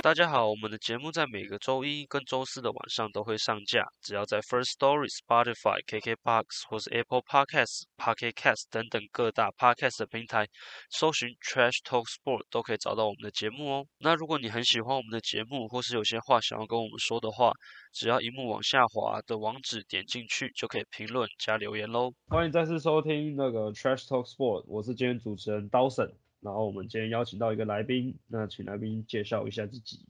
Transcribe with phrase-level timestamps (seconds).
[0.00, 10.46] 大家好，我们的节目在每个周一跟周四的晚上都会上架，只要在 First Story、Spotify、KKBox 或是 Apple Podcasts、Pocket Cast 等等各大 Podcast 的平台
[10.90, 13.86] 搜寻 Trash Talk Sport 都可以找到我们的节目哦。
[13.98, 17.52] 那如果你很喜欢我们的节目，或是有些话想要跟我们说的话，
[17.92, 22.12] 只要一幕往下滑的网址点进去，就可以评论加留言喽。
[22.28, 26.12] 欢迎再次收听那个 Trash Talk Sport，我是今天主持人 Dawson。
[26.40, 30.06] 然后我们今天邀请到一个来宾，那请来宾介绍一下自己。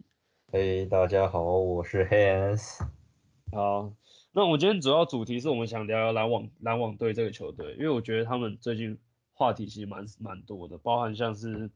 [0.52, 2.86] 嘿，大家好，我是 Hans。
[3.50, 3.95] 好，
[4.33, 8.98] 那我今天主要主题是我们想聊聊篮网篮网队这个球队，因为我觉得他们最近
[9.33, 11.70] 话题其实蛮蛮多的，包含像是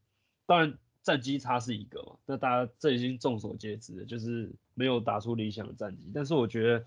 [0.44, 6.10] 当然战绩差是一个嘛，那大家这已经众所皆知的，就是没有打出理想的战绩。
[6.14, 6.86] 但是我觉得，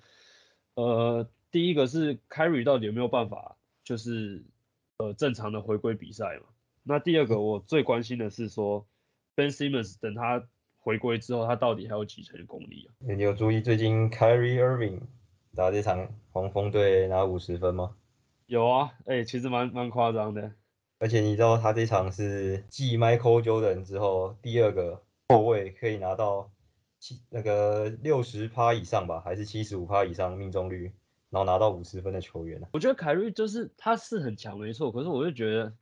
[0.76, 4.44] 呃，第一个是 Carry 到底有没有办法，就是
[4.98, 6.46] 呃正常的回归比赛嘛？
[6.88, 8.86] 那第二个我最关心的是说
[9.34, 10.48] ，Ben Simmons 等他
[10.78, 12.94] 回归之后，他到底还有几成的功力啊？
[13.00, 15.00] 你有注意最近 Kyrie Irving
[15.56, 17.96] 打这场黄蜂队拿五十分吗？
[18.46, 20.52] 有啊，哎，其实蛮蛮夸张的。
[21.00, 26.52] 而且你知道他这场是继 Michael Jordan 之后第二个后卫可以拿到
[27.00, 30.94] 七那个六十趴以上吧，还是七十五趴以上命中率，
[31.32, 32.68] 然后拿到五十分的球员呢？
[32.74, 35.74] 我觉得凯瑞就是他是很强没错，可是我就觉得。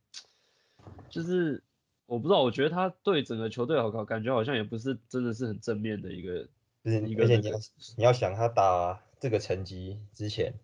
[1.10, 1.62] 就是
[2.06, 6.48] 我不知道，我觉得他对整个球队好感感觉好像也不是真的是很正面的一个，
[6.84, 7.58] 就是而且你要
[7.96, 10.54] 你要想他打这个成绩之前，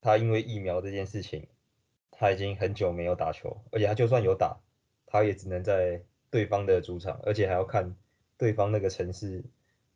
[0.00, 1.46] 他因为疫苗这件事情，
[2.10, 4.58] 他已经很久没有打球，而且他就算有打，
[5.06, 7.94] 他也只能在对方的主场，而且还要看
[8.38, 9.44] 对方那个城市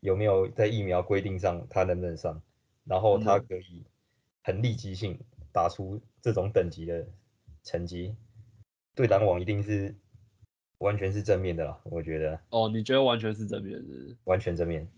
[0.00, 2.42] 有没有在疫苗规定上他能不能上，
[2.84, 3.84] 然后他可以
[4.42, 5.18] 很立即性
[5.52, 7.06] 打出这种等级的
[7.62, 8.14] 成绩。
[8.96, 9.94] 对篮网一定是
[10.78, 12.40] 完全是正面的啦，我觉得。
[12.48, 14.16] 哦，你觉得完全是正面是？
[14.24, 14.88] 完全正面。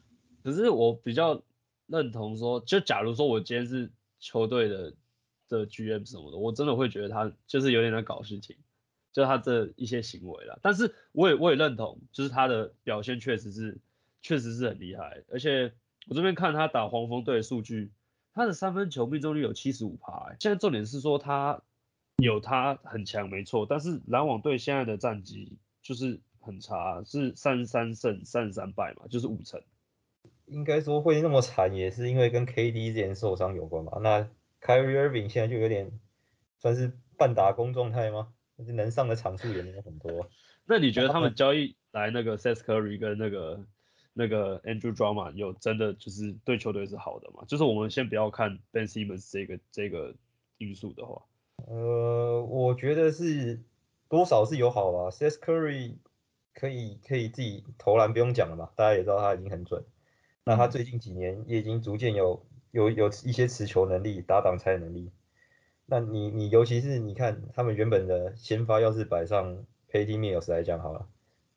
[0.45, 1.43] 可是我比较
[1.89, 4.95] 认同说，就假如说我今天是球队的
[5.49, 8.55] 的 GM 什么的，我真的会觉得他就是有点在搞事情，
[9.13, 10.57] 就他这一些行为啦。
[10.63, 13.79] 但是我也我也认同，就是他的表现确实是
[14.23, 15.73] 确实是很厉害，而且
[16.07, 17.91] 我这边看他打黄蜂队的数据，
[18.33, 20.37] 他的三分球命中率有七十五趴。
[20.39, 21.61] 现在重点是说他。
[22.23, 29.63] 有他很强没错，但是篮网队现在的战绩就是很差，是三十三胜三十三败嘛，就是五成。
[30.47, 33.99] 应该说会那么惨，也是因为跟 KD 之前受伤有关吧。
[34.03, 34.29] 那
[34.61, 35.93] Kyrie Irving 现在就有点
[36.59, 38.33] 算是半打工状态吗？
[38.57, 40.29] 能上的场数也没有很多。
[40.67, 43.65] 那你觉得他们交易来那个 Seth Curry 跟那个
[44.13, 47.45] 那个 Andrew Drummond 有真的就是对球队是好的吗？
[47.47, 50.17] 就是我们先不要看 Ben Simmons 这个这个
[50.57, 51.23] 因素的话。
[51.67, 53.61] 呃，我觉得是
[54.09, 55.11] 多少是有好吧。
[55.11, 55.97] Seth Curry
[56.55, 59.85] 可以可以自己投篮，不用讲了嘛，大家也知道他已经很准。
[60.45, 65.11] 那他最近几年也已经逐渐有有有一些持球能力、打挡拆能力。
[65.85, 71.07] 那你你尤其是你看他们原本的先发，要是摆上 Patty Mills 来讲好了，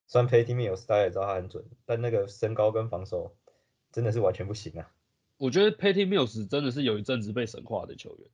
[0.07, 3.35] 虽然 Patty Mills 大家也知道他很准，但那个身高跟防守
[3.91, 4.91] 真的是完全不行啊。
[5.37, 8.27] 我觉得 Patty Mills 真的是有一阵子被神化的球员。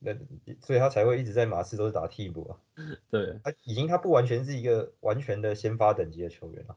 [0.00, 0.14] 那
[0.60, 2.58] 所以他才会一直在马刺都是打替补啊。
[3.10, 6.76] 对，他已经他不完全是一个完全的先发等级的球员了，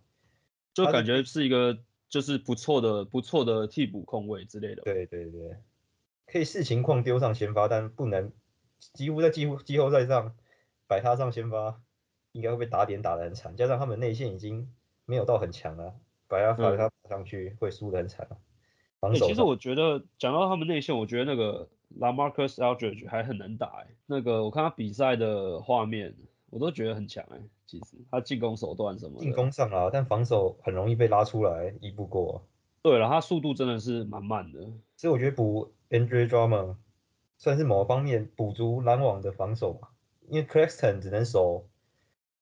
[0.74, 1.80] 就感觉是一个
[2.10, 4.84] 就是不错的不错的替补控卫之类的。
[4.84, 5.58] 对对对，
[6.28, 8.32] 可以视情况丢上先发，但不能
[8.94, 10.36] 几乎在几乎季后赛上
[10.88, 11.82] 摆他上先发，
[12.32, 13.56] 应该会被打点打得很惨。
[13.56, 14.70] 加上他们内线已经
[15.06, 15.96] 没有到很强了，
[16.28, 18.38] 摆他摆他上去会输得很惨啊。
[19.00, 19.28] 防守。
[19.28, 21.68] 其实我觉得讲到他们内线，我觉得那个。
[22.00, 26.13] LaMarcus Aldridge 还很能打哎，那个我看他比赛的画面，
[26.50, 27.40] 我都觉得很强哎。
[27.66, 32.46] 其实他进攻手段什么，进攻上啊，但防守很容易被拉出来一步过。
[32.84, 34.59] 对了，他速度真的是蛮慢的。
[34.96, 36.76] 所以我觉得补 Andre Drummond
[37.37, 39.88] 算是某方面补足篮网的防守嘛，
[40.29, 41.67] 因为 Claxton 只能守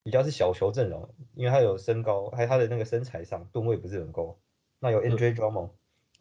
[0.03, 4.37] 比较是小球阵容，因为他有身高，还有他的那个身材上吨位不是很够。
[4.79, 5.69] 那有 Andre Drummond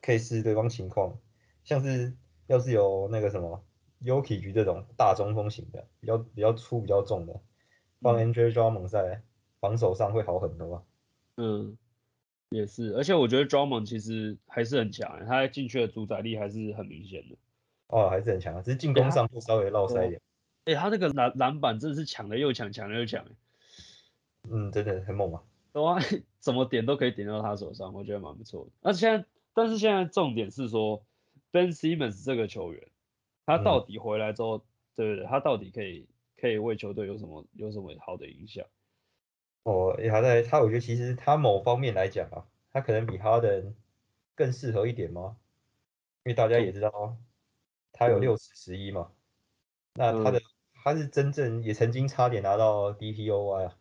[0.01, 1.19] 可以试试对方情况，
[1.65, 2.15] 像是。
[2.53, 3.65] 要是有那个什么
[4.05, 7.41] Yuki 局这种大中锋型的，比较比较粗比较重的，
[8.03, 9.23] 放 Andre Drummond 在
[9.59, 10.85] 防守上会好很多。
[11.39, 11.79] 嗯，
[12.51, 17.37] 也是，而且我觉得 Drummond 其实还是很强，他进去的主宰力还是很明显的。
[17.87, 20.21] 哦，还是很强，只是进攻上会稍微落塞一点。
[20.67, 23.25] 哎，他那个篮篮板真的是抢的又抢，抢的又抢。
[24.51, 25.43] 嗯，真的很猛啊！
[25.81, 25.99] 哇，
[26.39, 28.71] 怎么点都可以点到他手上，我觉得蛮不错的。
[28.83, 31.03] 那现在，但是现在重点是说。
[31.53, 32.89] Ben Simmons 这个球员，
[33.47, 34.65] 他到底回来之后，
[34.97, 35.27] 对不对？
[35.27, 38.67] 他到底可以可以为球队有什么有什么好的影响？
[39.65, 43.77] 哦，也还在他，我觉得其实他某方面来讲啊，他可能比哈登
[44.35, 45.37] 更适合一点吗？
[46.25, 47.17] 因为大家也知道，
[47.93, 49.13] 他有六尺十一嘛，
[49.95, 50.41] 那他的
[50.83, 53.79] 他是真正也曾经差点拿到 DPOY 啊，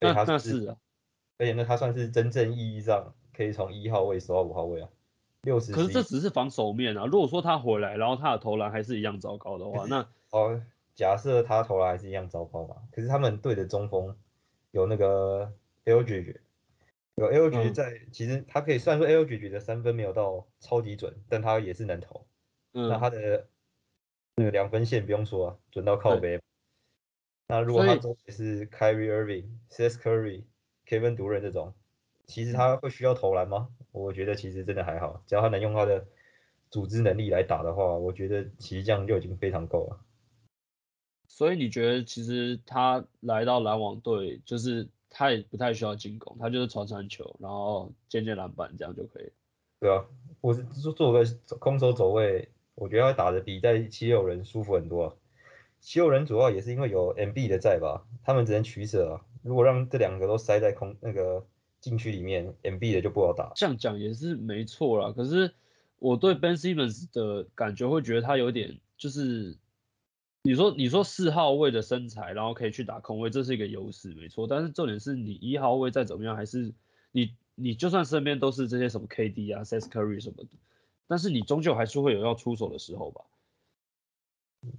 [0.00, 0.76] 那那是啊，
[1.36, 4.88] 而且那他算是真正意义上可以从一号位守到五号位啊。
[5.42, 7.06] 六十，可是这只是防守面啊。
[7.06, 10.60] 如果说他回来，然后他的投篮还是一样糟糕的话，那哦，
[10.94, 12.76] 假设他投篮还是一样糟糕嘛？
[12.92, 14.16] 可是他们队的中锋
[14.70, 15.52] 有那个
[15.84, 16.36] LG，
[17.14, 22.26] 有 LG 在，其实他可以算说 LG 的三分没有到超级准，但他也是能投。
[22.72, 23.48] 嗯，那他的
[24.36, 26.40] 那个两分线不用说啊，准到靠背。
[27.48, 30.44] 那如果他周围是 Kyrie Irving、Seth Curry、
[30.86, 31.74] Kevin Durant 这种，
[32.26, 33.70] 其实他会需要投篮吗？
[33.92, 36.06] 我觉得其实真的还好，只要他能用他的
[36.70, 40.00] 组织能力来打的话，我觉得其实这样就已经非常够了。
[41.26, 49.32] 所以你觉得其实他来到篮网队，就是他也不太需要进攻，他就是传传球，然后接接篮板这样就可以。
[49.80, 50.04] 对啊，
[50.40, 51.24] 我是做做个
[51.58, 55.18] 空手走位，我觉得他打的比在七六人舒服很多。
[55.80, 59.26] 七六人主要也是因为有 MB 的在吧，他们只能取舍啊。
[59.42, 61.44] 如果让这两个都塞在空那个。
[61.80, 63.52] 禁区里面，MB 的就不好打。
[63.54, 65.54] 这样讲也是没错啦，可是
[65.98, 69.56] 我对 Ben Simmons 的感觉会觉得他有点，就是
[70.42, 74.46] 你说你说四号位的身材，然后可以去打空位，这是一个优势，没错。
[74.46, 76.72] 但是重点是你一号位再怎么样，还是
[77.12, 80.50] 你你就算身边都是这些什么 KD 啊、Seth Curry 什么的，
[81.06, 83.22] 但是你终究还是会有要出手的时候吧？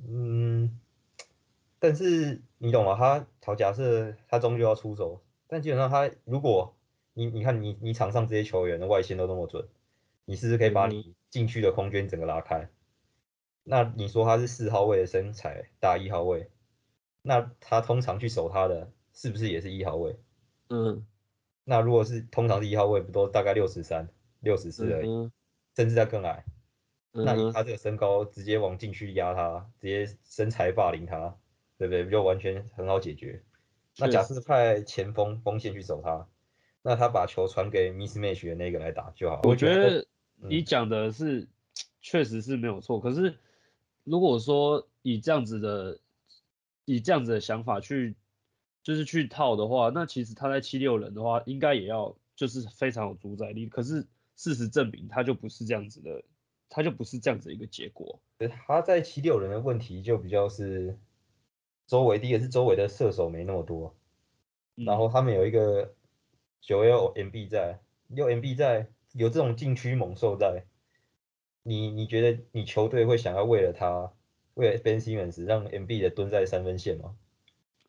[0.07, 0.79] 嗯，
[1.79, 2.95] 但是你懂吗？
[2.95, 6.75] 他好，假设他终究要出手，但基本上他如果
[7.21, 9.67] 你你看你你场上这些球员的外线都那么准，
[10.25, 12.67] 你是不是可以把你禁区的空间整个拉开？
[13.63, 16.49] 那你说他是四号位的身材打一号位，
[17.21, 20.19] 那他通常去守他的是不是也是一号位？
[20.69, 21.05] 嗯，
[21.63, 24.09] 那如果是通常是一号位，不都大概六十三、
[24.39, 25.29] 六十四而已，
[25.75, 26.43] 甚至在更矮？
[27.11, 31.37] 那以他这个身高直接往禁区压他，直接身材霸凌他，
[31.77, 32.09] 对不对？
[32.09, 33.43] 就完全很好解决。
[33.99, 36.27] 那假设派前锋锋线去守他。
[36.83, 39.41] 那他把球传给 Miss Match 的那个来打就好。
[39.43, 40.07] 我觉得
[40.37, 41.47] 你讲的是
[42.01, 43.37] 确实是没有错，可是
[44.03, 45.99] 如果说以这样子的
[46.85, 48.15] 以这样子的想法去
[48.81, 53.67] 就是去套的话，那其实他在七六人的话应该也要就是非常有主宰力。
[53.67, 56.23] 可是事实证明他就不是这样子的，
[56.67, 58.19] 他就不是这样子一个结果。
[58.65, 60.97] 他在七六人的问题就比较是
[61.85, 63.95] 周围第一个是周围的射手没那么多，
[64.73, 65.93] 然后他们有一个。
[66.61, 70.63] 九 L MB 在，六 MB 在，有这种禁区猛兽在，
[71.63, 74.13] 你你觉得你球队会想要为了他，
[74.53, 77.15] 为了 Ben Simmons 让 MB 的蹲在三分线吗？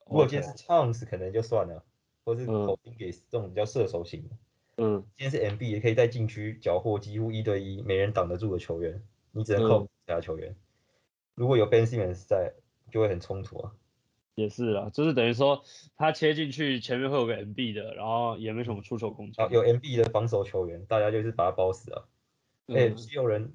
[0.06, 1.84] 如果今天是 Chance 可能就算了，
[2.24, 4.36] 或是 i n g 这种比较射手型的，
[4.78, 10.56] 嗯，今天是 MB 也可以在禁区缴获几乎一对一没人挡得住的球员，你只能靠其他球员。
[11.34, 12.52] 如果有 Ben Simmons 在，
[12.90, 13.72] 就会很冲突啊。
[14.34, 15.62] 也是啊，就是等于说
[15.96, 19.44] 他切进去前面会有个 MB 的，然后也没什么出手空间。
[19.44, 22.04] 啊，有 MB 的防守球员，大家就是把他包死啊。
[22.68, 23.52] 哎，是有人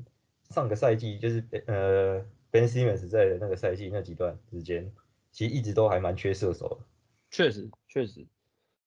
[0.50, 4.92] 上个赛季就是呃 Ben Simmons 在那个赛季那几段时间，
[5.32, 6.86] 其实一直都还蛮缺射手的。
[7.32, 8.28] 确实，确实，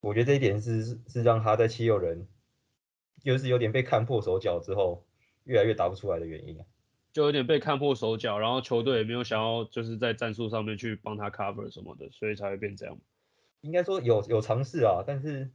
[0.00, 2.26] 我觉得这一点是是让他在七六人
[3.22, 5.04] 就是有点被看破手脚之后，
[5.44, 6.64] 越来越打不出来的原因啊。
[7.12, 12.98] 就有点被看破手脚，然后球队也没有想要就是在战术上面去帮他 cover 什么的，所以才会变这样。
[13.62, 15.50] 应该说有有尝试啊，但是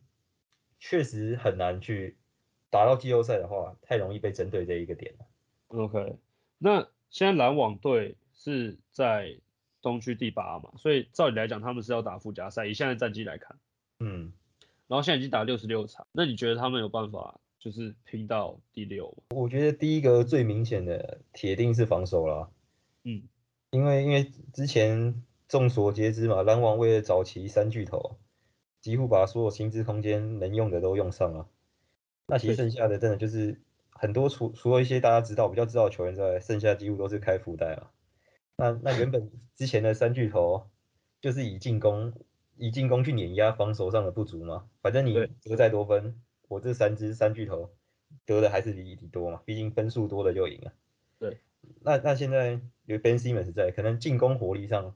[0.79, 2.17] 确实很难去
[2.69, 5.25] 打到季后赛的话，太容易被针对这一个点了。
[5.67, 6.17] OK，
[6.57, 9.39] 那现在篮网队是在
[9.81, 12.65] 东区第八嘛，所以照理来讲他们是要打附加赛。
[12.65, 13.57] 以现在战绩来看，
[13.99, 14.33] 嗯，
[14.87, 17.39] 然后现在已经打六十六场，那你觉得他们有办法？
[17.65, 22.51] 就是拼到第六，我觉得第一个最明显的铁定是防守了，
[23.03, 23.23] 嗯，
[23.71, 28.19] 因为因为之前众所皆知嘛，篮网为了找齐三巨头，
[28.81, 31.49] 几乎把所有薪资空间能用的都用上了，
[32.27, 37.89] 那其实剩下的真的就是很多除除了一些大家知道比较知道的球员之外，剩下几乎都是开福袋了。
[38.57, 40.69] 那那原本之前的三巨头
[41.19, 42.13] 就是以进攻
[42.57, 46.21] 以进攻去碾压防守上的不足嘛，反正你得再多分。
[46.47, 47.71] 我这三支三巨头
[48.25, 50.73] 得的还是比你多嘛，毕竟分数多了就赢了。
[51.19, 51.39] 对，
[51.81, 54.95] 那那现在有 Ben Simmons 在，可能进攻火力上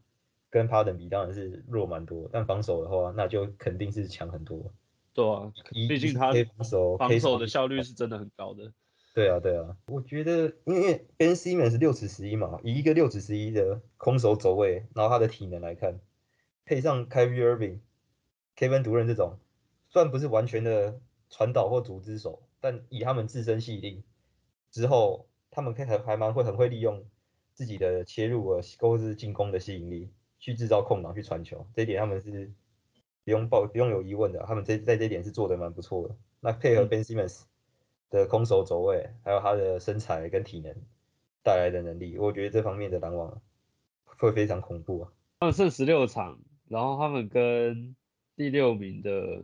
[0.50, 4.72] 跟 p a r d e n 比当然是弱蛮多，但防守的话那就肯定是强很多。
[5.14, 8.72] 对啊，毕竟他防守防守的效率是真的很高的。
[9.14, 16.00] 对啊对啊，我觉得因为 Ben Simmons 六尺十一嘛，以一个六尺十一的空手走位，然后他的体能来看，
[16.64, 17.80] 配上 Kyrie Irving、
[18.56, 19.40] Kevin Durant 这种，
[19.90, 21.00] 虽然不是完全的。
[21.30, 24.04] 传导或组织手，但以他们自身细力
[24.72, 27.04] 之后，他们可以还还蛮会很会利用
[27.54, 30.10] 自己的切入和勾织进攻的吸引力，
[30.40, 32.52] 去制造空档去传球，这一点他们是
[33.24, 36.16] 不用抱不用有疑问的，他们这在这一点是做的蛮不错的。
[36.40, 37.42] 那配合 Ben Simmons
[38.10, 40.74] 的空手走位，还有他的身材跟体能
[41.44, 43.42] 带来的能力，我觉得这方面的篮网
[44.06, 45.12] 会非常恐怖啊。
[45.42, 47.96] 他们剩十六场，然后他们跟
[48.36, 49.44] 第六名的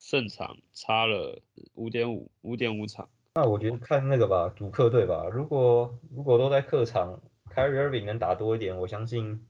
[0.00, 1.40] 胜场差了
[1.74, 3.08] 五点五五点五场。
[3.34, 7.22] 那我觉得看那个吧，主客队吧，如果如果都在客场
[7.54, 9.46] ，Kyrie Irving 能打多一点，我相信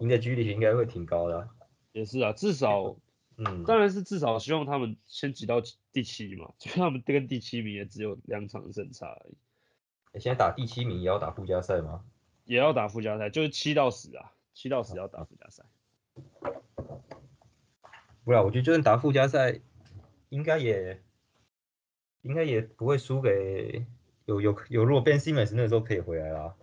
[0.00, 1.48] 赢的几率应该会挺高的啊。
[1.92, 2.96] 也是啊，至少，
[3.38, 12.04] 嗯，当然是至少希望他们先挤到第七嘛，就他们跟第七名也只有两场胜差而已，现在打第七名也要打附加赛吗？
[12.44, 15.64] 也要打附加赛，就是七到十啊，七到十要打附加赛。
[18.24, 19.60] 不然我觉得就算打附加赛，
[20.32, 20.98] 应该也
[22.22, 23.84] 应该也不会输给
[24.24, 26.56] 有有有，如果 Ben Simmons 那时候可以回来啦，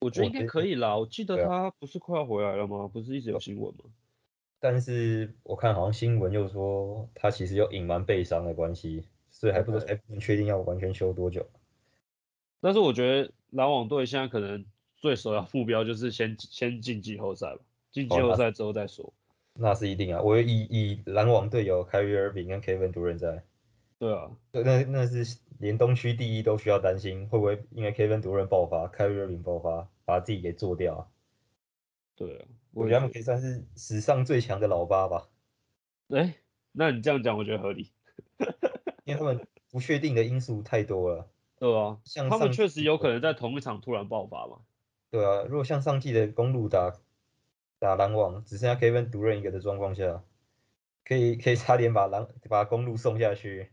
[0.00, 2.88] 我觉得应该可以啦，我记得他不是快要回来了吗？
[2.88, 3.84] 不是一直有新闻吗？
[4.58, 11.48] 但是我看好像新闻又说他其实有隐瞒背伤的关系，所以还不还不能确定要完全休多久。
[12.60, 14.64] 但是我觉得篮网队现在可能
[14.96, 17.60] 最首要目标就是先先进季后赛吧，
[17.92, 19.14] 进季后赛之后再说。
[19.54, 23.44] 那是一定啊，我以以篮网队友 Kyrie Irving 跟 Kevin Durant 在，
[23.98, 31.06] 对啊，对那那是连东区第一都需要担心会不会因为 Kevin Durant 爆发，Kyrie Irving 爆发，把自己给做掉啊。
[32.16, 35.28] 对啊，我也觉得他们可以算是史上最强的老八吧，
[36.08, 36.34] 哎、
[36.72, 37.92] 那你这样讲，我觉得合理。
[39.04, 41.28] 因为他们不确定的因素太多了。
[41.58, 44.58] 对啊，像他们确实有可能在同一场突然爆发嘛。
[45.10, 46.92] 对啊，如果像上季的公路打
[47.84, 50.24] 打篮网，只剩下 Kevin Durant 一个的状况下，
[51.04, 53.68] 可以可以差点把篮把公路送下去，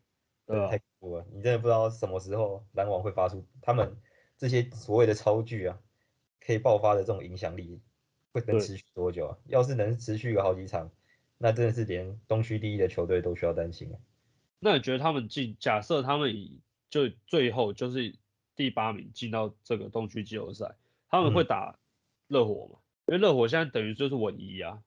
[0.45, 1.25] 太恐怖了。
[1.31, 3.95] 你真的不知道什么时候篮网会发出他们
[4.37, 5.79] 这些所谓的超巨啊，
[6.45, 7.79] 可以爆发的这种影响力，
[8.33, 9.37] 会能持续多久啊？
[9.45, 10.91] 要是能持续个好几场，
[11.37, 13.95] 那真的是连东区第一的球队都需要担心啊。
[14.59, 18.13] 那你觉得他们进，假设他们以就最后就是
[18.57, 20.75] 第八名进到这个东区季后赛，
[21.07, 21.79] 他们会嗯打
[22.27, 22.79] 热火吗？
[23.07, 24.81] 因为热火现在等于就是稳一啊，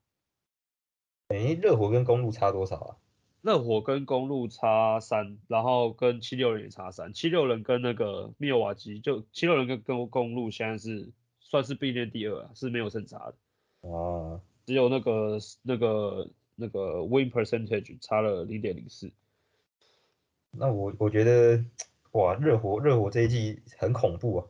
[1.27, 2.97] 诶，热火跟公路差多少啊？
[3.41, 19.11] 热火跟公路差三，然后跟七六人也差三，七六人跟那个密尔瓦基就七六人跟跟公路现在是算是并列第二啊，是没有胜差的，啊，只有那个那个那个 win percentage 差了零点零四。
[20.49, 21.63] 那我我觉得，
[22.13, 24.47] 哇，热火热火这一季很恐怖啊。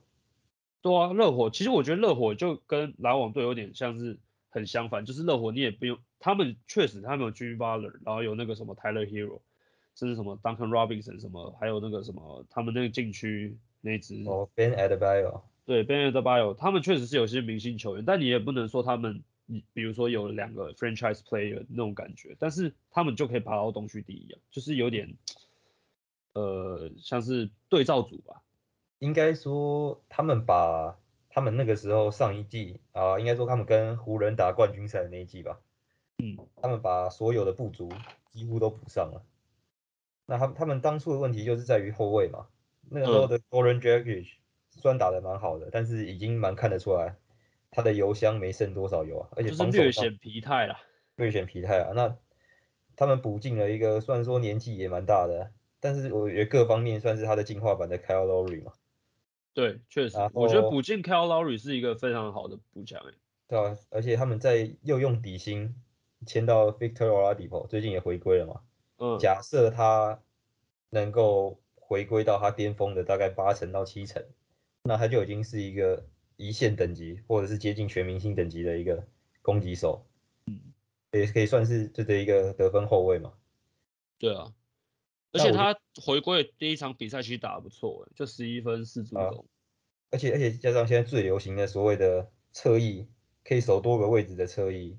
[0.86, 9.40] 对啊，热火其实我觉得热火就跟篮网队有点像是很相反，就是热火你也不用，他们确实他们有 Jimmy Butler，然后有那个什么 Tyler Hero，
[9.96, 25.16] 甚至什么 Duncan Robinson 什么，还有那个什么他们那个禁区那支，哦，Ben Adebayo，对 Ben Adebayo，他们确实是有些明星球员，但你也不能说他们，你比如说有两个 franchise player 那种感觉，但是他们就可以爬到东区第一啊，就是有点，
[26.34, 28.44] 呃，像是对照组吧，
[29.00, 30.98] 应该说他们把
[31.30, 35.60] 他们那个时候上一季啊、应该说他们跟湖人打冠军赛的那一季吧，
[36.18, 37.92] 嗯，他们把所有的不足
[38.32, 39.22] 几乎都补上了。
[40.26, 42.48] 那他们他们当初的问题就是在于后卫嘛，
[42.90, 44.28] 那个时候的 Goran Dragic
[44.72, 47.16] 虽然打得蛮好的，但是已经蛮看得出来
[47.70, 50.80] 他的油箱没剩多少油啊，而且就是防守上略显疲态了。
[51.18, 51.92] 略显疲态啊。
[51.94, 52.18] 那
[52.96, 58.72] 他们补进了一个，虽然说年纪也蛮大的，但是我觉得各方面算是他的进化版的 Kyle Lowry 嘛，
[59.56, 63.14] 对，确实，我觉得后补进 Lowry 是一个非常好的补强诶。
[63.48, 65.74] 对啊，而且他们在又用底薪
[66.26, 68.62] 签到 Victor Oladipo，最近也回归了嘛。
[68.98, 70.22] 嗯，假设他
[70.90, 74.22] 能够回归到他巅峰的大概八成到七成，
[74.84, 79.08] 那他就已经是一个一线等级或者是接近全明星等级的一个
[79.42, 80.06] 攻击手，
[80.48, 80.60] 嗯，
[81.14, 83.32] 也可以算是这的一个得分后卫嘛。
[84.20, 84.54] 对啊，
[85.36, 89.46] 而且他回归的第一场比赛其实打得不错，就十一分四助啊攻。
[90.12, 93.08] 而且而且加上现在最流行的所谓的侧翼，
[93.44, 94.98] 可以守多个位置的侧翼，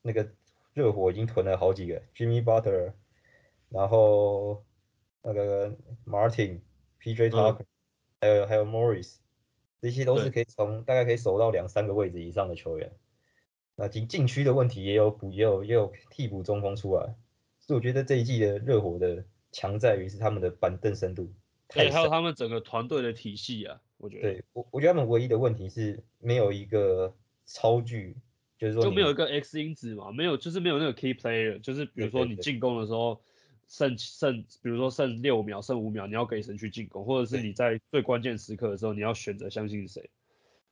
[0.00, 0.30] 那个
[0.72, 2.92] 热火已经囤了好几个，Jimmy Butler，
[3.68, 4.64] 然后
[5.22, 5.76] 那个
[6.06, 6.60] Martin、
[7.00, 7.64] PJ Tucker，、
[8.20, 9.16] 还有还有 Morris，
[9.80, 12.92] 这些都是可以从大概可以守到两三个位置以上的球员。
[13.74, 17.16] 那禁禁区的问题也有补，也有也有替补中锋出来，
[17.58, 21.32] 所以我觉得这一季的热火的强在于是他们的板凳深度
[21.68, 22.08] 太对，还有。
[22.08, 27.14] 他们整个团队的体系啊，我觉得对我，我觉得他们唯一的问题是没有一个
[27.46, 28.16] 超巨，
[28.58, 33.20] 就是说就没有一个 X 因子嘛，没有就是没有那个 key player，就是比如说你进攻的时候，
[33.68, 40.10] 剩剩，比如说剩六秒、剩五秒，你要给谁去进攻，或者是你在最关键时刻的时候，你要选择相信谁。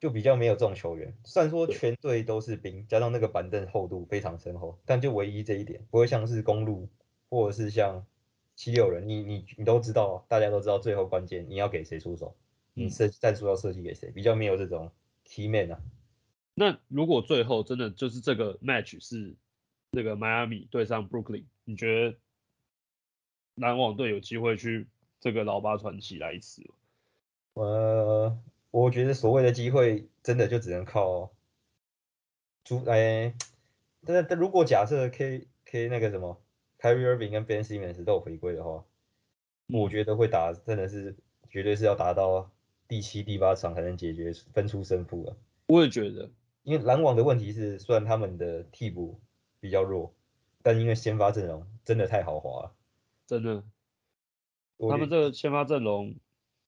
[0.00, 1.14] 就比较没有这种球员。
[1.22, 6.88] 虽然说全队都是兵，加上那个板凳厚度非常深厚，但就唯一这一点，不会像是公路
[7.30, 8.04] 或者是像
[8.54, 12.36] 七六人，你你你都知道，大家都知道最后关键你要给谁出手，
[12.74, 14.92] 你嗯设战术要设计给谁，比较没有这种
[15.24, 15.80] key man 啊。
[16.54, 19.34] 那如果最后真的就是这个 match 是
[19.90, 22.18] 那个迈阿密对上 Brooklyn，你觉得
[23.54, 24.86] 篮网队有机会去
[25.20, 26.74] 这个老八传奇来一次吗？
[27.54, 28.38] 呃，
[28.70, 31.32] 我觉得所谓的机会，真的就只能靠
[32.64, 33.34] 主哎，
[34.04, 36.41] 但但如果假设 K K 那个什么
[36.82, 38.84] Kyrie Irving 跟 Ben Simmons 都有回归的话，
[39.68, 41.14] 我觉得会打真的是
[41.48, 42.50] 绝对是要打到
[42.88, 45.36] 第七、第八场才能解决分出胜负了。
[45.66, 46.28] 我也觉得，
[46.64, 49.20] 因为篮网的问题是，虽然他们的替补
[49.60, 50.12] 比较弱，
[50.60, 52.74] 但因为先发阵容真的太豪华了。
[53.28, 53.62] 真的，
[54.90, 56.16] 他们这个先发阵容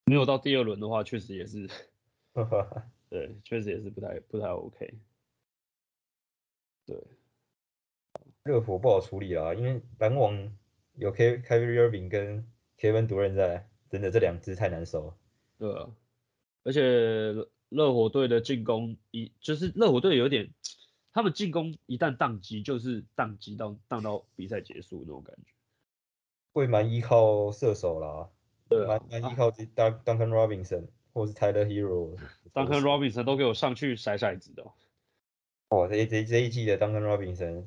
[0.05, 1.69] 没有到第二轮的话，确实也是，
[2.33, 4.95] 得对，确实也是不太不太 OK。
[6.87, 6.97] 对，
[8.45, 10.55] 热火不好处理啊，因为篮网
[10.97, 12.47] 有 K Kyrie Irving 跟
[12.79, 15.17] Kevin Durant 在，真的这两支太难受了。
[15.59, 15.91] 对啊，
[16.63, 17.33] 而且
[17.71, 20.53] 热火队的进攻一就是热火队有点，
[21.15, 25.53] 他们进攻一旦宕机，就是宕机到宕到比赛结束那种感觉。
[26.53, 28.29] 会蛮依靠射手啦，
[28.69, 32.15] 对啊蛮蛮依靠 Duncan Robinson 或是 Tyler Hero。
[32.53, 34.73] Duncan Robinson 都给我上去甩骰子的哦、
[35.71, 37.65] 哦，这这这一季的 Duncan Robinson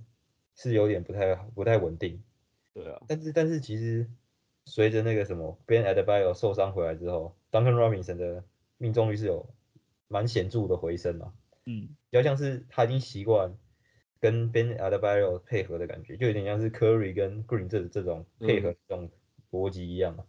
[0.57, 2.21] 是有点不太不太稳定，
[2.73, 4.09] 对啊，但是但是其实
[4.65, 8.43] 随着那个什么 Ben Adebayo 受伤回来之后，Duncan Robinson 的
[8.77, 9.47] 命中率是有
[10.07, 11.33] 蛮显著的回升嘛，
[11.65, 13.55] 嗯，比较像是他已经习惯
[14.19, 19.09] 跟 Ben Adebayo 配合的感觉，就有点像是 Curry 跟 Green 这这种配合这种
[19.51, 20.25] 逻辑一样嘛。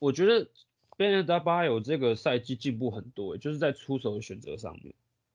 [0.00, 0.50] 我觉得
[0.96, 4.94] Ben a d a b a 有这个赛季进步很多欸，就是在出手的选择上面，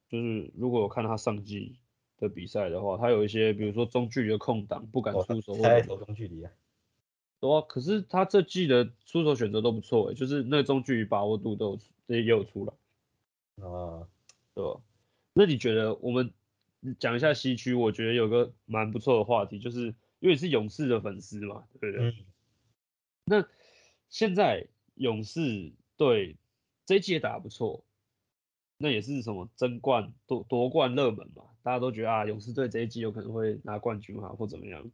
[0.10, 1.78] 就是如果我看他上季
[2.18, 6.52] 的比赛的话，他有一些比如说中距离的空档不敢哦，出手或者他在投中距离啊，
[7.40, 11.72] 对啊，可是他这季的出手选择都不错诶，就是那中距离把握度都
[12.08, 12.74] 有也有出来，
[13.66, 14.08] 啊，
[14.54, 14.82] 对吧？
[15.34, 16.32] 那你觉得我们
[17.00, 19.88] 讲一下西区，我觉得有个蛮不错的话题，就是
[20.20, 22.08] 因为你是勇士的粉丝嘛，对不对？
[22.08, 22.14] 嗯，
[23.26, 23.48] 那
[24.10, 26.38] 现在勇士队
[26.86, 27.85] 这一季也打得不错，
[28.78, 34.92] 那也是什么争冠夺夺冠热门嘛，大家都觉得啊，勇士队这一季有可能会拿冠军啊，或怎么样。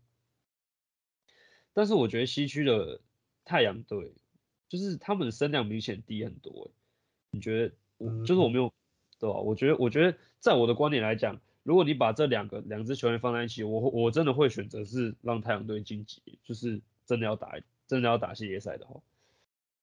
[1.74, 3.00] 但是我觉得西区的
[3.44, 4.14] 太阳队，
[4.70, 6.72] 就是他们的声量明显低很多、欸。
[7.32, 8.26] 你觉得我？
[8.26, 8.72] 就是我没有，
[9.20, 9.40] 对吧？
[9.40, 17.54] 我觉得，我觉得在我的观点来讲，如果你把这两个两支球员放在一起，我我真的会选择是让太阳队晋级，就是真的要打
[17.88, 19.02] 真的要打系列赛的话。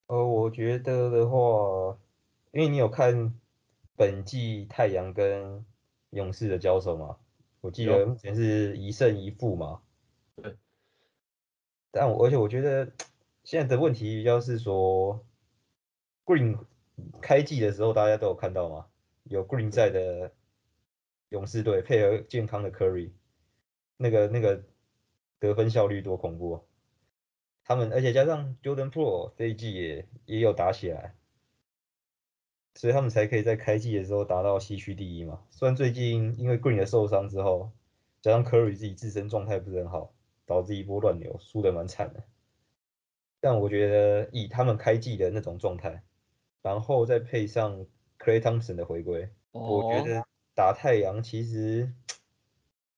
[0.08, 1.98] 呃，我觉得的话，
[2.52, 3.34] 因为你有看
[3.98, 5.66] 本季太阳跟
[6.10, 7.18] 勇士的交手嘛，
[7.60, 9.82] 我记得有目前是一胜一负嘛。
[10.36, 10.56] 对。
[11.90, 12.92] 但我而且我觉得
[13.42, 15.26] 现在的问题比较是说
[16.24, 16.64] ，Green
[17.20, 18.86] 开季的时候大家都有看到嘛，
[19.24, 20.32] 有 Green 在的
[21.30, 23.10] 勇士队配合健康的 Curry，
[23.96, 24.62] 那个那个
[25.40, 26.62] 得分效率多恐怖啊！
[27.64, 31.16] 他们而且加上 Jordan Pro 这一季也也有打起来，
[32.78, 35.42] 所以他们才可以在开季的时候达到西区第一嘛。
[35.50, 37.72] 虽然最近因为 Green 的受伤之后，
[38.22, 40.14] 加上 Curry 自己自身状态不是很好，
[40.46, 42.22] 导致一波乱流，输得蛮惨的。
[43.40, 46.04] 但我觉得以他们开季的那种状态，
[46.62, 47.84] 然后再配上
[48.16, 51.92] Clay Thompson 的回归，我觉哦得打太阳其实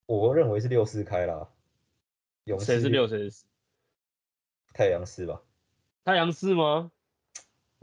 [0.04, 1.48] 我认为是六四开啦。
[2.44, 3.46] 勇士谁是六谁是四？
[4.74, 5.40] 太阳四吧？
[6.04, 6.92] 太阳四吗？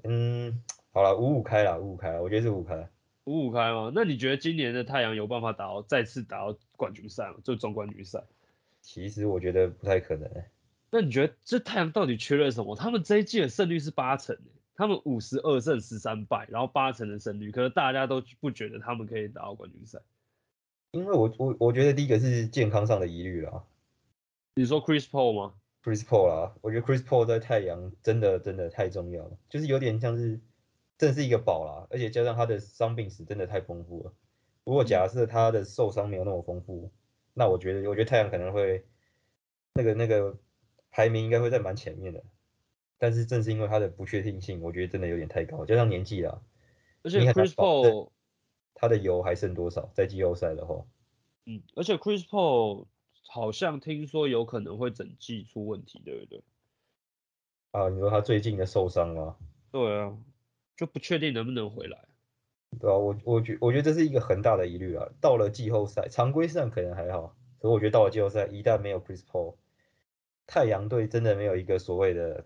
[0.03, 0.61] 嗯，
[0.97, 2.89] 好了，五五开啦，五五开啦，我觉得是五开。
[3.25, 3.91] 五五开吗？
[3.93, 7.35] 那你觉得今年的太阳有办法打到再次打到冠军赛吗？
[7.43, 8.23] 就总冠军赛？
[8.81, 10.49] 其实我觉得不太可能、欸，
[10.89, 12.75] 那你觉得这太阳到底缺了什么？
[12.75, 14.41] 他们这一季的胜率是八成、欸，
[14.75, 19.99] 他们五十二胜十三败，然后八成的胜率，可是大家都不觉得他们可以打到冠军赛。
[20.93, 23.63] 因为我我我觉得第一个是健康上的疑虑啦
[24.55, 30.39] 你说 Chris Paul 吗？，Chris Paul 啦，我觉得 Chris Paul 在太阳真的真的太重要了，就是有点像是
[30.97, 34.13] 真的是一个宝啦，而且加上他的伤病史真的太丰富了。
[34.63, 36.91] 如果假设他的受伤没有那么丰富，
[37.33, 38.85] 那我觉得我觉得太阳可能会
[39.73, 40.37] 那个那个
[40.91, 42.23] 排名应该会在蛮前面的。
[42.99, 46.41] 但是正是因为他的不确定性，我觉得真的有点太高，加上年纪啦，
[47.03, 48.09] 而且 Chris Paul，
[48.73, 49.91] 他的油还剩多少？
[49.93, 50.83] 在季后赛的话，
[51.45, 52.87] 嗯，而且 Chris Paul
[53.27, 56.43] 好像听说有可能会整季出问题，对不对？
[57.69, 59.37] 啊，你说他最近的受伤吗？
[59.71, 60.17] 对啊，
[60.77, 62.05] 就不确定能不能回来。
[62.79, 65.07] 对啊，我我觉我觉得这是一个很大的疑虑啊。
[65.19, 69.55] 到了季后赛，常规赛可能还好，可我觉得到了季后赛，一旦没有 Chris Paul，
[70.45, 72.45] 太阳队真的没有一个所谓的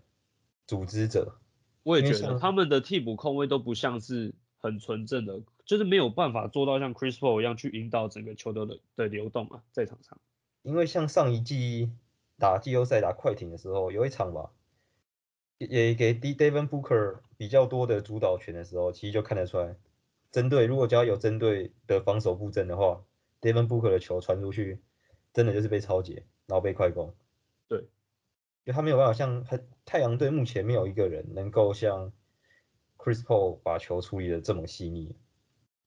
[0.66, 1.36] 组织者。
[1.84, 10.18] 我也觉得他们的替补控卫都不像是很纯正的，就是没有办法做到像 Chris Paul 一样去引导整个球队的的流动啊，在场上。
[10.62, 11.90] 因为像上一季
[12.38, 14.52] 打季后赛打快艇的时候，有一场吧，
[15.68, 19.76] 也也给 D Devin Booker 比较多的主导权的时候，其实就看得出来，
[20.32, 23.04] 针对如果只要有针对的防守布阵的话
[23.42, 24.80] ，Devin Booker 的球传出去，
[25.34, 27.16] 真的就是被超截，然后被快攻。
[27.68, 27.88] 对，
[28.66, 32.12] 就他没有办法像很太阳队目前没有一个人能够像
[32.98, 35.16] Chris Paul 把球处理的这么细腻。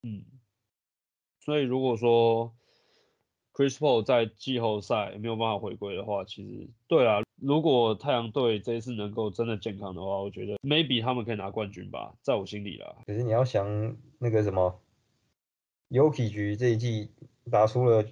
[0.02, 0.24] 嗯，
[1.40, 2.54] 所以如果说
[3.54, 12.96] Chris Paul 在季后赛没有办法回归的话，其实对啊，如果太阳队这一次能够真的健康的话，我觉得 maybe 他们可以拿冠军吧，在我心里啦。
[13.06, 14.80] 可是你要想那个什么
[15.88, 17.12] Yoki 局这一季
[17.48, 18.04] 打出了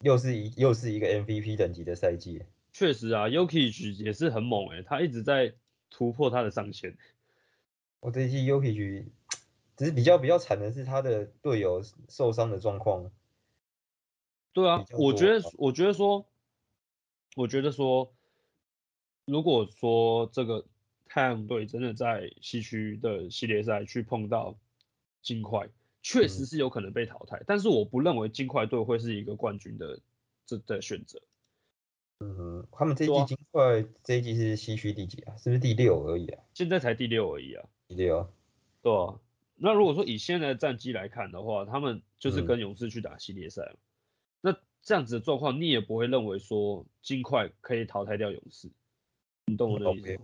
[0.00, 2.42] 又是一又是一个 MVP 等级的赛季。
[2.72, 5.54] 确实啊 y o k i 局也是很猛诶、他一直在
[5.90, 6.98] 突破他的上限。
[8.00, 9.12] 我这一季 Yuki 局，
[9.76, 13.12] 只是比较比较惨的是他的队友受伤的状况。
[14.56, 16.26] 对啊我觉得，我觉得说，
[17.36, 18.10] 我觉得说，
[19.26, 20.64] 如果说这个
[21.06, 24.56] 太阳队真的在西区的系列赛去碰到
[25.20, 25.68] 金块，
[26.02, 30.00] 确实嗯是有可能被淘汰，但是我不认为金块队会是一个冠军的
[30.46, 31.20] 这的选择。
[32.20, 35.36] 嗯，他们这一季金块这一季是西区第几啊？
[35.36, 36.42] 是不是第六而已啊？
[36.54, 38.32] 现在才第六而已啊，第六。
[38.80, 39.20] 对啊。
[39.56, 43.78] 那如果说以现在的战绩来看的话，他们就是嗯跟勇士去打系列赛嘛，
[44.40, 48.70] 那这样子的状况，你也不会认为说金块可以淘汰掉勇士，
[49.46, 50.20] 你懂我的意思吗？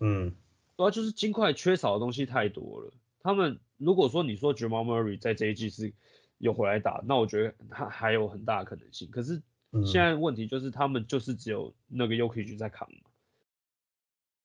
[0.00, 0.34] 嗯，
[0.76, 2.92] 对啊，就是金块缺少的东西太多了。
[3.20, 5.92] 他们如果说你说 Jamal Murray 在这一季是
[6.38, 9.10] 有回来打，那我觉得他还有很大的可能性。
[9.10, 13.10] 可是嗯现在问题就是他们就是只有那个 Yoki 在扛嘛。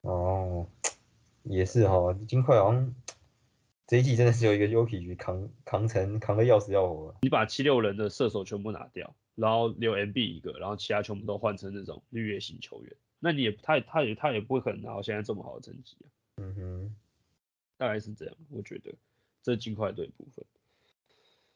[0.02, 0.68] 哦，
[1.44, 2.94] 也是哈，金块好像
[3.88, 7.16] 这一季真的是有一个 Yuki 局扛扛成扛的要死要活啊。
[7.22, 16.96] 你把七六人的射手全部拿掉，然后留 MB 一个，然后其他全部都换成那种绿叶型球员，那你也他他也他也不会可能拿到现在这么好的成绩啊，嗯哼，
[17.78, 18.94] 大概是这样，我觉得
[19.42, 20.46] 这是金块队部分。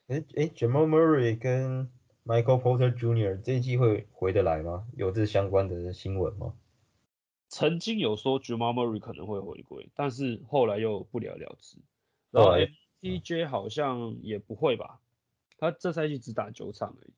[0.08, 1.90] 诶诶 j a m a l Murray 跟
[2.26, 3.42] Michael Porter Jr.
[3.42, 4.88] 这一季会回得来吗？
[4.96, 6.54] 有这相关的新闻吗？
[7.50, 11.78] 曾经有说 Jamal Murray 可能会回归，但是后来又不了了之。
[12.32, 12.68] 然后后来
[13.02, 15.00] MTJ 好像也不会吧，
[15.58, 17.14] 他这赛季只打九场而已。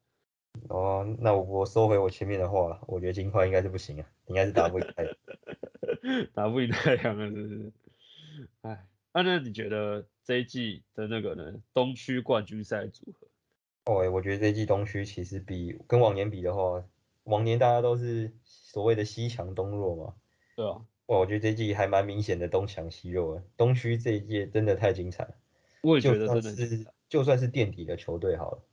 [0.69, 5.15] 哦，那我我收回我前面的话了，我觉得金块应该是不行啊，应该是打不赢太阳。
[6.34, 7.71] 打不赢太阳了，是不是？
[8.62, 8.71] 哎，
[9.13, 11.54] 啊，那你觉得这一季的那个呢？
[11.73, 13.28] 东区冠军赛组合？
[13.86, 16.84] 哦，欸我觉得这一季东区其实比跟往年比的话，
[17.23, 20.15] 往年大家都是所谓的西强东弱嘛，
[20.56, 23.43] 对啊，哇，我觉得这季还蛮明显的东强西弱的。
[23.56, 25.36] 东区这一届真的太精彩了，
[25.82, 28.63] 我也觉得真的是就算是垫底的球队好了，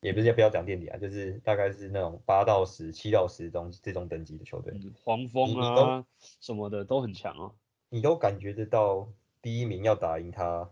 [0.00, 6.06] 也不是不要讲垫底啊，就是大概是那种八到十、七到十这种这种等级的球队，嗯黄蜂啊
[6.40, 7.52] 什么的都很强啊。
[7.90, 10.70] 你都感觉得到第一名要打赢他，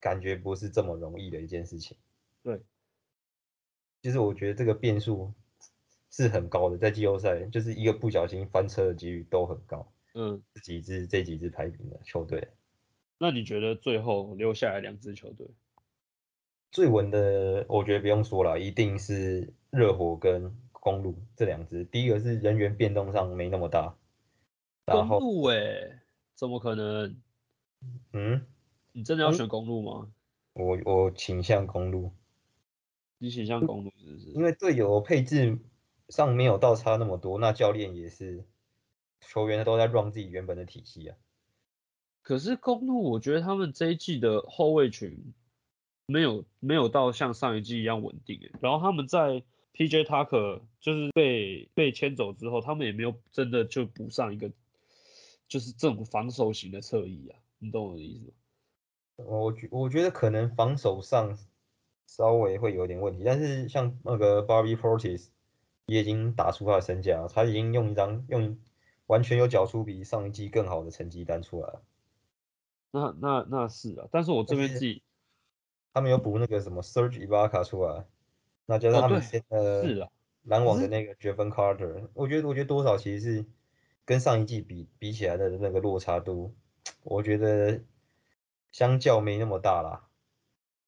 [0.00, 1.96] 感觉不是这么容易的一件事情。
[2.42, 2.60] 对，
[4.02, 5.32] 就是我觉得这个变数
[6.10, 9.90] 是很高的，在季后赛就是一个不小心翻车的几率都很高。
[10.20, 12.48] 嗯，这几支这几支排名的球队，
[13.18, 15.46] 那你觉得最后留下来两支球队？
[16.72, 21.84] 最稳的我觉得不用说了，一定是热火跟公路这两支。
[21.84, 23.96] 第一个是人员变动上没那么大，
[24.84, 26.02] 然公后路哎、
[26.34, 27.16] 怎么可能？
[28.12, 28.44] 嗯，
[28.90, 30.10] 你真的要选公路吗？
[30.54, 32.10] 我我倾向公路，
[33.18, 34.30] 你倾向公路是不是？
[34.32, 35.60] 因为队友配置
[36.08, 38.44] 上没有倒差那么多，那教练也是
[39.20, 41.16] 球员都在 run 自己原本的体系啊。
[42.22, 45.32] 可是公路，我觉得他们这一季的后卫群
[46.06, 48.52] 没有没有到像上一季一样稳定诶。
[48.60, 49.42] 然后他们在
[49.74, 54.50] PJ Tucker 就是被被牵走之后，他们也没有真的就补上一个
[55.48, 59.24] 就是这种防守型的侧翼啊，你懂我的意思吗？
[59.24, 61.38] 我觉我觉得可能防守上
[62.06, 65.28] 稍微会有点问题，但是像那个 Bobby Portis
[65.86, 68.58] 也已经打出他的身价了，他已经用一张用
[69.08, 71.74] 完全有缴出比上一季更好的成绩单出来。
[72.92, 75.02] 那那那是啊，但是我这边但是自己
[75.92, 78.06] 他们有补那个什么 Serge Ibaka 出来，
[78.66, 79.38] 那加上他们是
[80.00, 80.08] 啊，
[80.44, 83.44] 篮网的那个 Jevon Carter，我觉得我觉得多少其实是
[84.04, 86.54] 跟上一季比比起来的那个落差度，
[87.02, 87.82] 我觉得
[88.70, 90.08] 相较没那么大啦。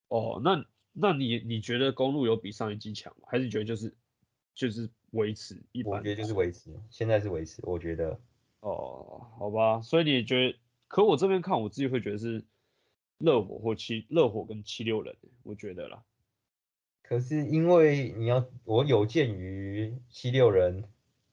[0.07, 3.27] 哦，那那你你觉得公路有比上一季强吗？
[3.29, 3.95] 还是觉得就是
[4.53, 5.93] 就是维持一般？
[5.93, 8.19] 我觉得就是维持，现在是维持，我觉得。
[8.61, 10.57] 哦，好吧，所以你觉得？
[10.87, 12.43] 可我这边看，我自己会觉得是
[13.17, 16.03] 热火或七热火跟七六人，我觉得啦。
[17.01, 20.83] 可是因为你要，我有鉴于七六人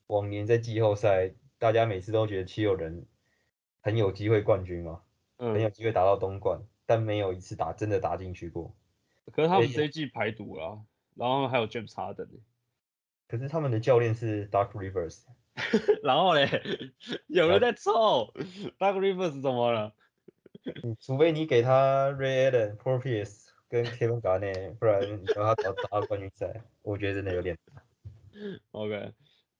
[0.06, 3.04] 往年在季后赛，大家每次都觉得七六人
[3.80, 5.02] 很有机会冠军嘛，
[5.36, 8.74] 很有机会打到东冠，但没有一次打真的打进去过。
[9.32, 10.80] 可是他们这一季排毒了，
[11.14, 12.28] 然后还有 James Harden。
[13.28, 15.20] 可是他们的教练是 Dark Rivers。
[16.02, 16.48] 然后嘞，
[17.28, 18.32] 有人在凑
[18.78, 19.92] ，Dark Rivers 怎么了？
[21.00, 28.60] 除非你给他 Ray Allen、Paul Pierce 跟 Kevin Garnett，不然你让他打打冠军赛， 我觉得真的有点难。
[28.70, 29.12] OK，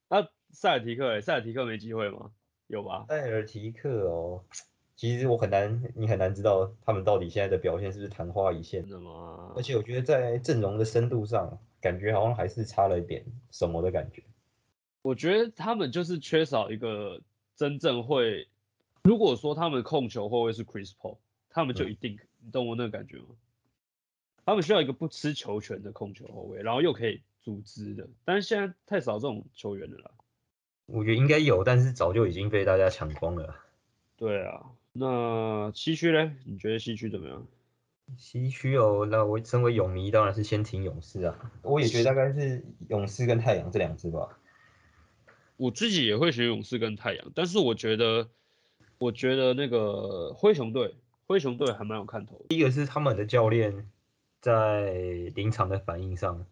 [0.09, 2.31] 那塞尔提克诶，塞尔提克没机会吗？
[2.69, 3.07] 有吧？
[3.09, 4.45] 塞尔提克哦，
[4.95, 9.53] 其实我很难，你很难知道他们到底现在的表现是不是昙花一现的吗？
[9.57, 14.23] 而且我觉得在阵容的深度上，感觉好像还是差了一点什么的感觉。
[15.03, 17.21] 我觉得他们就是缺少一个
[17.57, 18.49] 真正会，
[19.03, 23.27] 如果说他们控球后卫是 Chris Paul，他们就一定，你懂我那个感觉吗？
[24.45, 30.11] 他们需要一个不吃球权的控球后卫，然后又可以组织的，但是现在太少这种球员了啦。
[30.87, 33.55] 我觉得应该有，但是早就已经被大家抢光了。
[34.17, 36.33] 对啊，那西区嘞？
[36.45, 37.47] 你觉得西区怎么样？
[38.17, 41.53] 西区哦，那我身为勇迷当然是先挺勇士啊。
[41.63, 44.39] 我也觉得大概是勇士跟太阳这两支吧。
[45.57, 48.29] 我自己也会选勇士跟太阳，但是我觉得，
[48.99, 52.47] 我觉得那个灰熊队，灰熊队还蛮有看头。
[52.49, 53.91] 第一个是他们的教练
[54.41, 54.93] 在
[55.35, 56.47] 临场的反应上，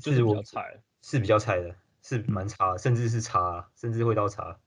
[0.00, 4.60] 是比较菜，是比较菜的，是蛮差，甚至是差，甚至会到差。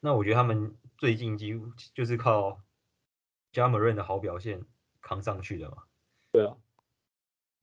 [0.00, 2.60] 那我觉得他们最近几乎就是靠
[3.50, 4.62] 加莫伦的好表现
[5.08, 5.78] 扛上去的嘛。
[6.30, 6.54] 对啊。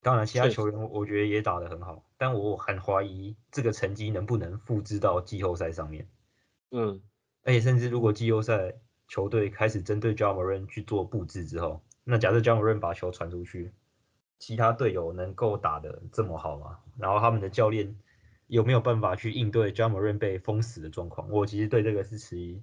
[0.01, 6.07] 当然，其他球员我觉得也打得很好，但我很怀疑这个成绩能不能复制到季后赛上面。
[6.71, 7.01] 嗯，
[7.43, 8.75] 而且甚至如果季后赛
[9.07, 13.73] 球队开始针对 j a m a r n 去做布置之后，那假设 j a m a r n 把球传出去，
[14.37, 16.79] 其他队友能够打得这么好吗？
[16.99, 17.95] 然后他们的教练
[18.45, 21.31] 有没有办法去应对 j a m a r n 被封死的状况？
[21.31, 22.61] 我其实对这个是持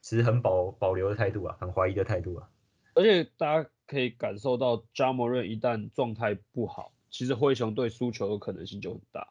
[0.00, 2.48] 持很保保留的态度啊，很怀疑的态度啊。
[2.94, 3.70] 而且大家。
[3.92, 9.30] 可以感受到加莫瑞一旦状态不好，其实灰熊队输球的可能性就很大。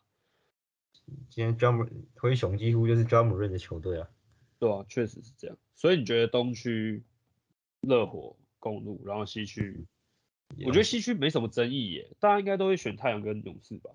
[1.32, 4.08] 今天加莫灰熊几乎就是加莫瑞的球队啊。
[4.60, 5.58] 对啊，确实是这样。
[5.74, 7.04] 所以你觉得东区
[7.82, 9.88] 热火公路，然后西区，
[10.64, 13.90] 我觉得西区没什么争议耶，大家应该都会选太阳跟勇士吧？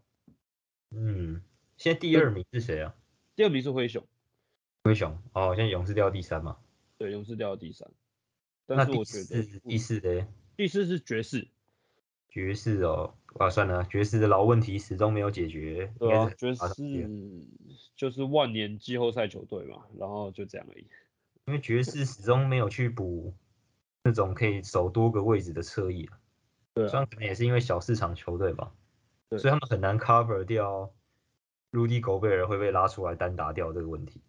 [0.91, 1.41] 嗯，
[1.77, 2.93] 现在第二名是谁啊？
[3.37, 4.05] 第二名是灰熊。
[4.83, 6.59] 灰熊哦，现在勇士掉到第三嘛？
[6.99, 7.89] 对，勇士掉到第三。
[8.67, 10.27] 但是我觉得第四的。
[10.57, 11.49] 第四是爵士，
[12.31, 15.93] 爵士哦，啊算了，爵士的老问题始终没有解决。
[15.99, 16.65] 对啊，爵士
[17.95, 20.87] 就是万年季后赛球队嘛，然后就这样而已。
[21.45, 23.35] 因为爵士始终没有去补
[24.03, 26.19] 那种可以守多个位置的侧翼啊。
[26.75, 28.73] 对，虽然可能也是因为小市场球队吧，
[29.31, 30.91] 所以他们很难 cover 掉
[31.71, 34.23] Rudy Gobert 会被拉出来单打掉这个问题。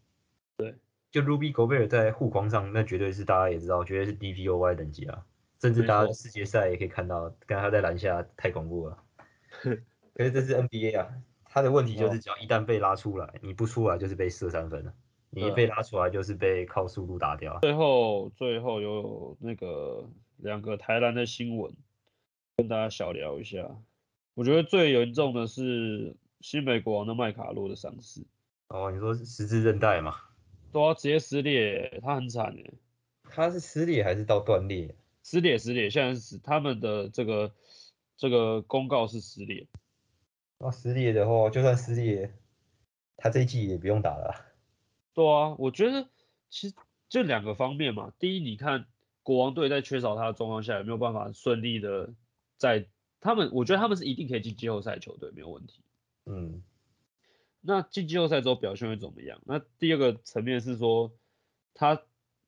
[0.58, 0.76] 对，
[1.10, 5.26] 就 Rudy Gobert 在护框上，那绝对是大家也知道，绝对是 DPOY 等级啊。
[5.62, 9.04] 甚至大家世界赛也可以看到，刚他在篮下太恐怖了。
[10.14, 11.08] 可是这是 NBA 啊，
[11.46, 14.94] 他的问题就是，只要一旦被拉出来，你不出来就是被射三分了。
[15.30, 17.60] 你一被拉出来就是被靠速度打掉。
[17.62, 21.74] 最后，最后有那个两个台篮的新闻，
[22.56, 23.70] 跟大家小聊一下。
[24.36, 28.26] 我觉得最严重的是新美国王的麦卡洛的伤势。
[28.70, 30.16] 哦，你说是十字韧带吗？
[30.72, 32.74] 都要直接撕裂，他很惨诶。
[33.30, 34.96] 他是撕裂还是到断裂？
[35.28, 37.54] 撕裂撕裂，现在是他们的这个
[38.16, 39.68] 这个公告是撕裂。
[40.58, 42.34] 那撕裂的话，就算撕裂，
[43.18, 44.46] 他这一季也不用打了。
[45.14, 46.08] 对啊，我觉得
[46.50, 46.76] 其实
[47.10, 48.14] 就两个方面嘛。
[48.18, 48.86] 第一，你看
[49.22, 52.14] 国王队在缺少他的状况下，有没有办法顺利的
[52.56, 52.88] 在
[53.20, 53.50] 他们？
[53.52, 55.82] 我觉得他们是一定可以进季后赛球队，没有问题。
[56.24, 56.64] 嗯。
[57.60, 59.42] 那进季后赛之后表现会怎么样？
[59.44, 61.12] 那第二个层面是说，
[61.74, 62.02] 他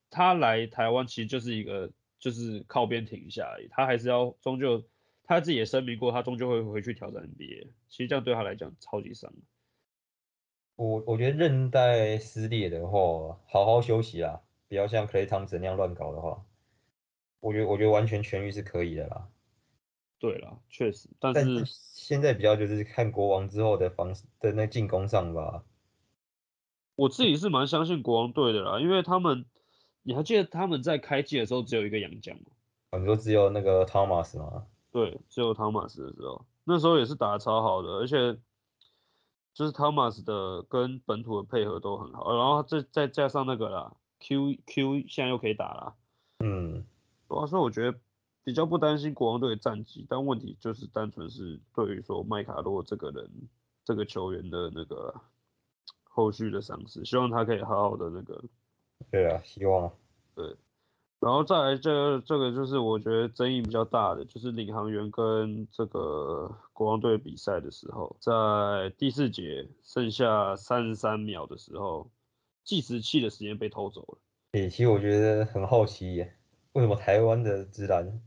[0.10, 1.92] 他来台湾其实就是一个。
[2.20, 4.84] 就是靠边停一下而已，他还是要终究
[5.24, 7.68] 他自己也声明过，他终究会回去挑战 NBA。
[7.88, 9.34] 其实这样对他来讲超级伤。
[10.76, 16.46] 我我觉得韧带撕裂的话，好好休息啦，不要像 Clay Thompson 那样乱搞的话，
[17.40, 19.28] 我觉得我觉得完全痊愈是可以的啦。
[20.20, 25.64] 对啦，确实，但是现在比较就是看国王之后的防的那进攻上吧。
[26.96, 29.46] 我自己是蛮相信国王队的啦，因为他们，
[30.04, 32.46] 你还记得他们在开季的时候只有一个洋将吗？
[32.92, 34.66] 啊你说只有那个 Thomas 吗？
[34.92, 38.40] 对，只有汤马斯的时候，那时候也是打得超好的，而且
[39.54, 45.96] 就是汤马斯的跟本土的配合都很好，然后再再加上那个啦，Q Q 现在又可以打啦，
[46.40, 46.84] 嗯，
[47.28, 48.00] 对啊，所以我觉得
[48.44, 53.30] 比较不担心国王队的战绩，但问题就是单纯是对于说麦卡洛这个人
[53.86, 55.14] 这个球员的那个
[56.04, 58.44] 后续的伤势，希望他可以好好的那个
[59.12, 59.92] 对啊，希望
[60.36, 60.46] 对，
[61.20, 72.10] 然后再来这个这个就是我觉得争议比较大的，就是领航员跟这个国王队比赛的时候，在第四节剩下三十三秒的时候，
[72.64, 74.18] 计时器的时间被偷走了。
[74.54, 76.36] 诶、其实我觉得很好奇耶，
[76.74, 78.22] 为什么台湾的直男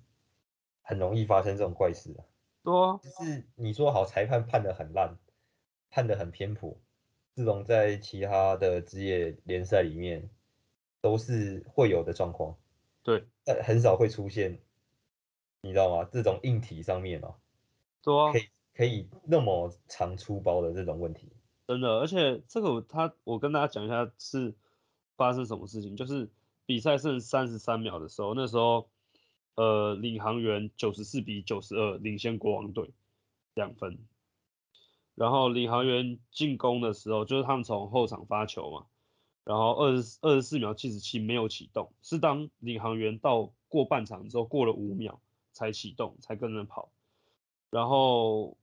[0.83, 2.21] 很容易发生这种怪事啊？
[2.65, 5.17] 对啊，就是你说好裁判判的很烂，
[5.91, 6.77] 判的很偏颇，
[7.35, 10.29] 这种在其他的职业联赛里面
[11.03, 12.57] 都是会有的状况，
[13.03, 13.27] 对。
[13.45, 14.63] 但很少会出现，
[15.61, 16.09] 你知道吗？
[16.11, 17.35] 这种硬体上面哦，
[18.03, 21.31] 对啊可，以可以那么长出包的这种问题。
[21.67, 24.55] 真的，而且这个我他我跟大家讲一下是
[25.17, 26.31] 发生什么事情，就是
[26.67, 28.89] 比赛剩三十三秒的时候，那时候
[29.57, 32.93] 呃领航员九十四比九十二领先国王队
[33.55, 33.99] 两分，
[35.15, 38.87] 然后领航员进攻的时候，就是他们从后场发球嘛，
[39.45, 45.21] 然后二十二十四秒七十七没有启动，是当领航员到过半场之后过了五秒
[45.53, 46.91] 才启动，才跟着跑，
[47.71, 48.57] 然后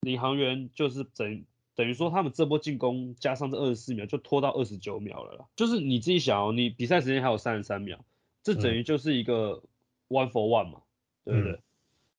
[0.00, 8.04] 领航员就是等等于说他们这波进攻加上这二十四秒就拖到二十九秒了啦，就是你自己想哦，你比赛时间还有三十三秒，
[8.42, 9.62] 这等于就是一个
[10.08, 10.82] one for one 嘛，
[11.24, 11.60] 对不对？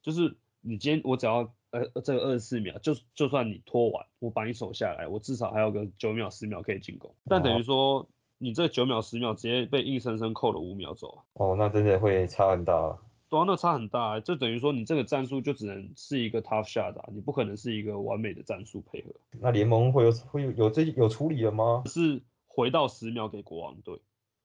[0.02, 8.08] 就是你今天我只要呃这个二十四秒，就就算你拖完，我把你守下来，我至少还有个九秒十秒可以进攻，但等于说
[8.38, 12.98] 你这九秒十秒直接被硬生生扣了五秒走啊，哦，那真的会差很大。
[13.30, 19.10] 对啊，那差很大、啊，就等于说你这个战术就只能是一个 tough shot 啊，你不可能是一个完美的战术配合，
[19.42, 21.84] 那联盟会有会有有这有处理了吗？
[21.88, 24.00] 是回到十秒给国王队。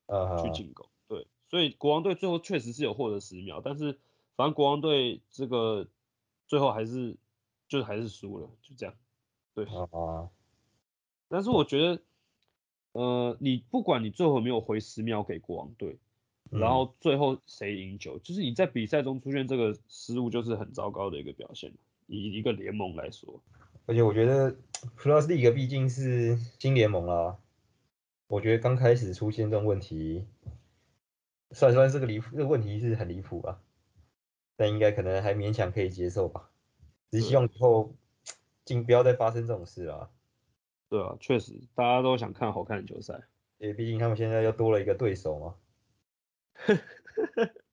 [0.06, 0.86] 呃，去进攻。
[1.06, 3.98] 对，所以国王队最后确实是有获得十秒，但是
[4.36, 5.86] 反正国王队这个
[6.48, 7.16] 最后还是
[7.68, 8.94] 就还是输了，就这样。
[9.54, 10.28] 对，啊，
[11.28, 12.02] 但是我觉得，
[12.92, 15.96] 呃，你不管你最后有没有回十秒给国王队，
[16.50, 21.72] 嗯然后最后谁赢球，就是你在比赛中出现这个失误，就是很糟糕的一个表现。
[22.06, 23.38] 以一个联盟来说，
[23.84, 24.50] 而且我觉得
[24.96, 27.37] Plus League 毕竟是新联盟啦，
[28.28, 30.24] 我觉得刚开始出现这种问题，
[31.50, 33.61] 算算这个离谱，这个问题是很离谱吧，
[34.59, 36.51] 但应该可能还勉强可以接受吧。
[37.12, 37.94] 只希望以后
[38.64, 40.11] 尽不要再发生这种事啦。
[40.90, 43.14] 对啊，确实大家都想看好看的球赛。
[43.59, 45.55] 因为毕竟他们现在又多了一个对手嘛。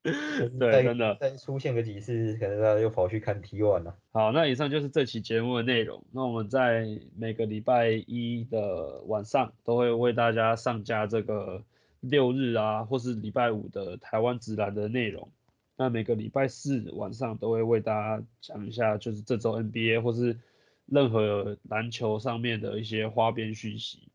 [0.03, 1.17] 对，真的。
[1.19, 3.97] 再出现个几次，可能大家又跑去看 T one 了。
[4.11, 6.03] 好，那以上就是这期节目的内容。
[6.11, 11.63] 那我们在每个礼拜一的晚上都会为大家上架这个
[12.01, 15.31] 六日啊，或是礼拜五的台湾直男的内容。
[15.77, 20.39] 那每个礼拜四晚上都会为大家讲一下，就是这周 NBA 或是
[20.85, 24.07] 任何篮球上面的一些花边讯息。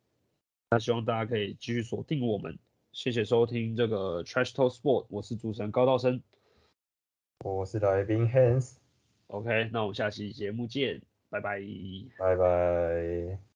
[0.71, 2.59] 那希望大家可以继续锁定我们。
[2.93, 6.23] 谢谢收听这个 Trash Talk Sport，我是主持人高道生。
[7.45, 11.61] 我是来宾 Hans，OK，那我们下期节目见，拜拜。
[12.19, 13.41] 拜拜。